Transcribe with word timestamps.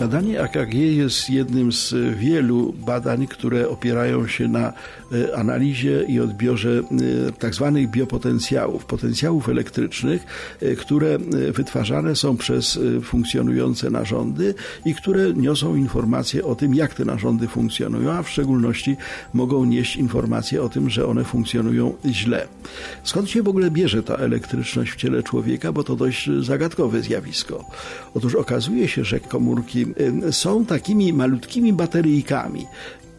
Badanie 0.00 0.42
AKG 0.42 0.74
jest 0.74 1.30
jednym 1.30 1.72
z 1.72 1.94
wielu 2.16 2.72
badań, 2.72 3.26
które 3.26 3.68
opierają 3.68 4.26
się 4.26 4.48
na 4.48 4.72
e, 5.12 5.36
analizie 5.36 6.04
i 6.08 6.20
odbiorze 6.20 6.70
e, 7.28 7.32
tak 7.32 7.54
zwanych 7.54 7.90
biopotencjałów, 7.90 8.84
potencjałów 8.84 9.48
elektrycznych, 9.48 10.26
e, 10.62 10.76
które 10.76 11.18
wytwarzane 11.52 12.16
są 12.16 12.36
przez 12.36 12.78
funkcjonujące 13.02 13.90
narządy 13.90 14.54
i 14.84 14.94
które 14.94 15.32
niosą 15.34 15.76
informacje 15.76 16.44
o 16.44 16.54
tym, 16.54 16.74
jak 16.74 16.94
te 16.94 17.04
narządy 17.04 17.48
funkcjonują, 17.48 18.12
a 18.12 18.22
w 18.22 18.30
szczególności 18.30 18.96
mogą 19.34 19.64
nieść 19.64 19.96
informacje 19.96 20.62
o 20.62 20.68
tym, 20.68 20.90
że 20.90 21.06
one 21.06 21.24
funkcjonują 21.24 21.94
źle. 22.06 22.48
Skąd 23.04 23.30
się 23.30 23.42
w 23.42 23.48
ogóle 23.48 23.70
bierze 23.70 24.02
ta 24.02 24.14
elektryczność 24.14 24.92
w 24.92 24.96
ciele 24.96 25.22
człowieka, 25.22 25.72
bo 25.72 25.84
to 25.84 25.96
dość 25.96 26.30
zagadkowe 26.40 27.02
zjawisko. 27.02 27.64
Otóż 28.14 28.34
okazuje 28.34 28.88
się, 28.88 29.04
że 29.04 29.20
komórki 29.20 29.89
są 30.30 30.64
takimi 30.66 31.12
malutkimi 31.12 31.72
bateryjkami 31.72 32.66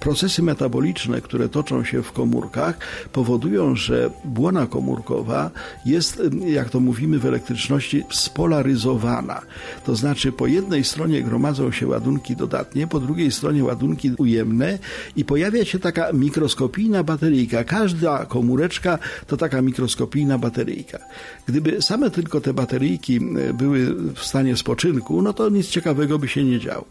procesy 0.00 0.42
metaboliczne, 0.42 1.20
które 1.20 1.48
toczą 1.48 1.84
się 1.84 2.02
w 2.02 2.12
komórkach, 2.12 2.78
powodują, 3.12 3.76
że 3.76 4.10
błona 4.24 4.66
komórkowa 4.66 5.50
jest, 5.86 6.22
jak 6.46 6.70
to 6.70 6.80
mówimy 6.80 7.18
w 7.18 7.26
elektryczności, 7.26 8.04
spolaryzowana. 8.10 9.42
To 9.86 9.96
znaczy, 9.96 10.32
po 10.32 10.46
jednej 10.46 10.84
stronie 10.84 11.22
gromadzą 11.22 11.72
się 11.72 11.86
ładunki 11.86 12.36
dodatnie, 12.36 12.86
po 12.86 13.00
drugiej 13.00 13.32
stronie 13.32 13.64
ładunki 13.64 14.12
ujemne 14.18 14.78
i 15.16 15.24
pojawia 15.24 15.64
się 15.64 15.78
taka 15.78 16.12
mikroskopijna 16.12 17.02
bateryjka. 17.04 17.64
Każda 17.64 18.26
komóreczka 18.26 18.98
to 19.26 19.36
taka 19.36 19.62
mikroskopijna 19.62 20.38
bateryjka. 20.38 20.98
Gdyby 21.46 21.82
same 21.82 22.10
tylko 22.10 22.40
te 22.40 22.54
bateryjki 22.54 23.20
były 23.54 23.94
w 24.14 24.18
stanie 24.18 24.56
spoczynku, 24.56 25.22
no 25.22 25.32
to 25.32 25.48
nic 25.48 25.66
ciekawego 25.66 26.18
by 26.18 26.28
się 26.28 26.44
nie 26.44 26.58
działo. 26.60 26.84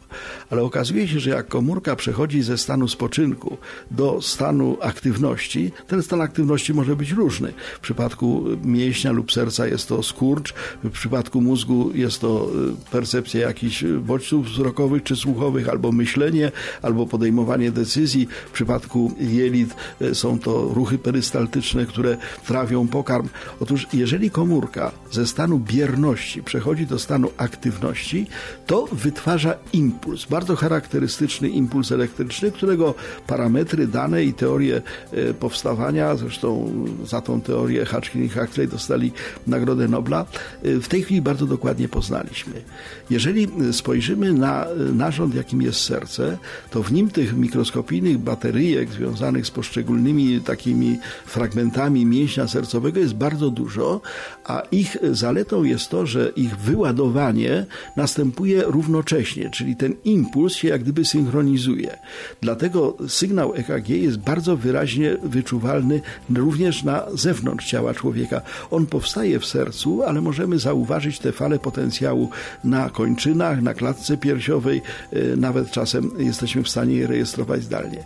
Ale 0.49 0.63
okazuje 0.63 1.07
się, 1.07 1.19
że 1.19 1.29
jak 1.29 1.47
komórka 1.47 1.95
przechodzi 1.95 2.41
ze 2.41 2.57
stanu 2.57 2.87
spoczynku 2.97 3.57
do 3.91 4.21
stanu 4.21 4.77
aktywności, 4.81 5.71
ten 5.87 6.03
stan 6.03 6.21
aktywności 6.21 6.73
może 6.73 6.95
być 6.95 7.11
różny. 7.11 7.53
W 7.77 7.79
przypadku 7.79 8.43
mięśnia 8.63 9.11
lub 9.11 9.31
serca 9.31 9.67
jest 9.67 9.87
to 9.87 10.03
skurcz, 10.03 10.53
w 10.83 10.89
przypadku 10.89 11.41
mózgu 11.41 11.91
jest 11.93 12.21
to 12.21 12.49
y, 12.87 12.91
percepcja 12.91 13.41
jakichś 13.47 13.83
bodźców 13.83 14.45
wzrokowych 14.45 15.03
czy 15.03 15.15
słuchowych, 15.15 15.69
albo 15.69 15.91
myślenie, 15.91 16.51
albo 16.81 17.05
podejmowanie 17.05 17.71
decyzji. 17.71 18.27
W 18.49 18.51
przypadku 18.51 19.13
jelit 19.19 19.75
y, 20.01 20.15
są 20.15 20.39
to 20.39 20.71
ruchy 20.73 20.97
perystaltyczne, 20.97 21.85
które 21.85 22.17
trawią 22.45 22.87
pokarm. 22.87 23.29
Otóż 23.59 23.87
jeżeli 23.93 24.29
komórka 24.31 24.91
ze 25.11 25.27
stanu 25.27 25.59
bierności 25.59 26.43
przechodzi 26.43 26.85
do 26.85 26.99
stanu 26.99 27.29
aktywności, 27.37 28.25
to 28.65 28.87
wytwarza 28.91 29.55
impuls, 29.73 30.25
bardzo 30.25 30.55
charakterystyczny 30.55 31.49
impuls 31.49 31.91
elektryczny, 31.91 32.51
którego 32.51 32.86
parametry, 33.27 33.87
dane 33.87 34.23
i 34.23 34.33
teorie 34.33 34.81
e, 35.11 35.33
powstawania, 35.33 36.15
zresztą 36.15 36.73
za 37.05 37.21
tą 37.21 37.41
teorię 37.41 37.85
Hatchkin 37.85 38.23
i 38.23 38.29
Huxley 38.29 38.67
dostali 38.67 39.11
Nagrodę 39.47 39.87
Nobla, 39.87 40.25
e, 40.63 40.79
w 40.79 40.87
tej 40.87 41.03
chwili 41.03 41.21
bardzo 41.21 41.45
dokładnie 41.45 41.87
poznaliśmy. 41.87 42.53
Jeżeli 43.09 43.47
spojrzymy 43.71 44.33
na 44.33 44.65
e, 44.65 44.75
narząd, 44.75 45.35
jakim 45.35 45.61
jest 45.61 45.81
serce, 45.81 46.37
to 46.71 46.83
w 46.83 46.91
nim 46.91 47.09
tych 47.09 47.37
mikroskopijnych 47.37 48.17
bateryjek 48.17 48.89
związanych 48.89 49.47
z 49.47 49.51
poszczególnymi 49.51 50.41
takimi 50.41 50.97
fragmentami 51.25 52.05
mięśnia 52.05 52.47
sercowego 52.47 52.99
jest 52.99 53.13
bardzo 53.13 53.49
dużo, 53.49 54.01
a 54.45 54.61
ich 54.71 54.97
zaletą 55.11 55.63
jest 55.63 55.89
to, 55.89 56.05
że 56.05 56.31
ich 56.35 56.57
wyładowanie 56.57 57.65
następuje 57.95 58.63
równocześnie, 58.63 59.49
czyli 59.49 59.75
ten 59.75 59.93
impuls 60.03 60.53
się 60.53 60.67
jak 60.67 60.83
gdyby 60.83 61.05
synchronizuje. 61.05 61.97
Dlatego 62.41 62.76
Dlatego 62.77 63.09
sygnał 63.09 63.53
EKG 63.55 63.89
jest 63.89 64.17
bardzo 64.17 64.57
wyraźnie 64.57 65.17
wyczuwalny 65.23 66.01
również 66.35 66.83
na 66.83 67.03
zewnątrz 67.13 67.65
ciała 67.65 67.93
człowieka. 67.93 68.41
On 68.71 68.85
powstaje 68.85 69.39
w 69.39 69.45
sercu, 69.45 70.03
ale 70.03 70.21
możemy 70.21 70.59
zauważyć 70.59 71.19
te 71.19 71.31
fale 71.31 71.59
potencjału 71.59 72.29
na 72.63 72.89
kończynach, 72.89 73.61
na 73.61 73.73
klatce 73.73 74.17
piersiowej, 74.17 74.81
e, 75.11 75.35
nawet 75.35 75.71
czasem 75.71 76.11
jesteśmy 76.17 76.63
w 76.63 76.69
stanie 76.69 76.95
je 76.95 77.07
rejestrować 77.07 77.63
zdalnie. 77.63 78.03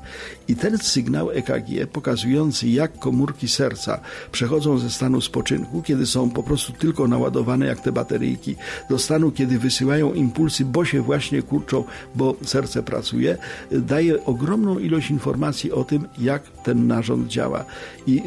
I 0.47 0.55
ten 0.55 0.77
sygnał 0.77 1.31
EKG 1.31 1.87
pokazujący, 1.93 2.67
jak 2.67 2.99
komórki 2.99 3.47
serca 3.47 3.99
przechodzą 4.31 4.77
ze 4.77 4.89
stanu 4.89 5.21
spoczynku, 5.21 5.81
kiedy 5.81 6.05
są 6.05 6.29
po 6.29 6.43
prostu 6.43 6.73
tylko 6.73 7.07
naładowane 7.07 7.65
jak 7.65 7.79
te 7.79 7.91
bateryjki, 7.91 8.55
do 8.89 8.99
stanu, 8.99 9.31
kiedy 9.31 9.59
wysyłają 9.59 10.13
impulsy, 10.13 10.65
bo 10.65 10.85
się 10.85 11.01
właśnie 11.01 11.41
kurczą, 11.41 11.83
bo 12.15 12.35
serce 12.45 12.83
pracuje, 12.83 13.37
daje 13.71 14.25
ogromny 14.25 14.60
ogromną 14.61 14.79
ilość 14.79 15.09
informacji 15.09 15.71
o 15.71 15.83
tym, 15.83 16.07
jak 16.17 16.43
ten 16.63 16.87
narząd 16.87 17.27
działa. 17.27 17.65
I 18.07 18.17
y, 18.17 18.21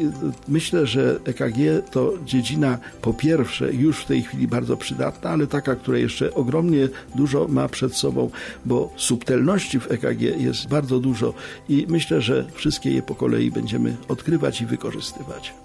myślę, 0.47 0.87
że 0.87 1.19
EKG 1.25 1.57
to 1.91 2.13
dziedzina 2.25 2.77
po 3.01 3.13
pierwsze 3.13 3.73
już 3.73 3.99
w 3.99 4.05
tej 4.05 4.23
chwili 4.23 4.47
bardzo 4.47 4.77
przydatna, 4.77 5.29
ale 5.29 5.47
taka, 5.47 5.75
która 5.75 5.97
jeszcze 5.97 6.33
ogromnie 6.33 6.89
dużo 7.15 7.47
ma 7.47 7.67
przed 7.67 7.95
sobą, 7.95 8.29
bo 8.65 8.93
subtelności 8.95 9.79
w 9.79 9.91
EKG 9.91 10.21
jest 10.21 10.67
bardzo 10.67 10.99
dużo 10.99 11.33
i 11.69 11.85
myślę, 11.89 12.21
że 12.21 12.45
wszystkie 12.53 12.91
je 12.91 13.01
po 13.01 13.15
kolei 13.15 13.51
będziemy 13.51 13.95
odkrywać 14.07 14.61
i 14.61 14.65
wykorzystywać. 14.65 15.64